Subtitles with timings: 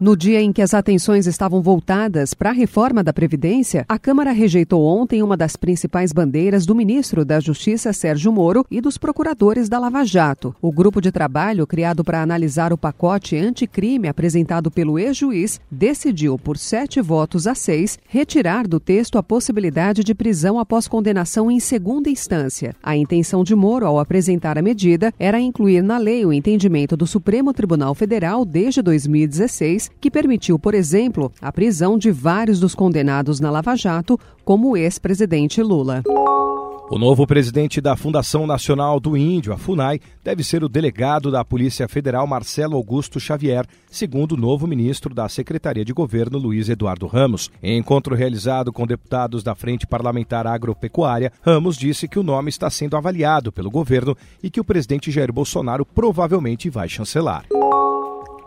[0.00, 4.30] No dia em que as atenções estavam voltadas para a reforma da Previdência, a Câmara
[4.30, 9.68] rejeitou ontem uma das principais bandeiras do ministro da Justiça, Sérgio Moro, e dos procuradores
[9.68, 10.54] da Lava Jato.
[10.62, 16.58] O grupo de trabalho, criado para analisar o pacote anticrime apresentado pelo ex-juiz, decidiu, por
[16.58, 22.08] sete votos a seis, retirar do texto a possibilidade de prisão após condenação em segunda
[22.08, 22.72] instância.
[22.80, 27.06] A intenção de Moro, ao apresentar a medida, era incluir na lei o entendimento do
[27.06, 33.40] Supremo Tribunal Federal desde 2016 que permitiu, por exemplo, a prisão de vários dos condenados
[33.40, 36.02] na Lava Jato, como o ex-presidente Lula.
[36.90, 41.44] O novo presidente da Fundação Nacional do Índio, a FUNAI, deve ser o delegado da
[41.44, 47.06] Polícia Federal Marcelo Augusto Xavier, segundo o novo ministro da Secretaria de Governo Luiz Eduardo
[47.06, 47.50] Ramos.
[47.62, 52.70] Em encontro realizado com deputados da Frente Parlamentar Agropecuária, Ramos disse que o nome está
[52.70, 57.44] sendo avaliado pelo governo e que o presidente Jair Bolsonaro provavelmente vai chancelar.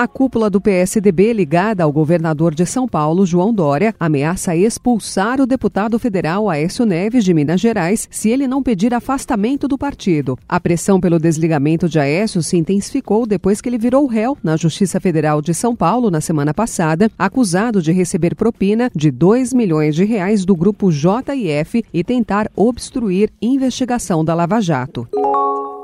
[0.00, 5.46] A cúpula do PSDB, ligada ao governador de São Paulo, João Dória, ameaça expulsar o
[5.46, 10.38] deputado federal Aécio Neves de Minas Gerais se ele não pedir afastamento do partido.
[10.48, 15.00] A pressão pelo desligamento de Aécio se intensificou depois que ele virou réu na Justiça
[15.00, 20.04] Federal de São Paulo na semana passada, acusado de receber propina de 2 milhões de
[20.04, 25.08] reais do grupo JIF e tentar obstruir investigação da Lava Jato.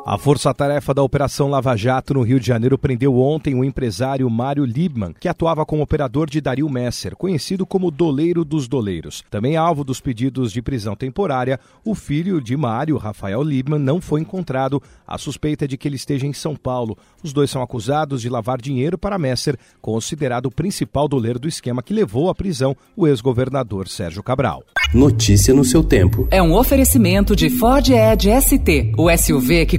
[0.06, 4.62] A força-tarefa da Operação Lava Jato no Rio de Janeiro prendeu ontem o empresário Mário
[4.66, 9.24] Liebman, que atuava como operador de Dario Messer, conhecido como Doleiro dos Doleiros.
[9.30, 14.20] Também alvo dos pedidos de prisão temporária, o filho de Mário, Rafael Liebman, não foi
[14.20, 14.82] encontrado.
[15.06, 16.98] A suspeita é de que ele esteja em São Paulo.
[17.22, 21.82] Os dois são acusados de lavar dinheiro para Messer, considerado o principal doleiro do esquema
[21.82, 24.64] que levou à prisão o ex-governador Sérgio Cabral.
[24.92, 26.28] Notícia no seu tempo.
[26.30, 29.78] É um oferecimento de Ford Edge ST, o SUV que